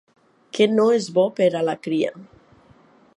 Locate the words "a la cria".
1.59-2.13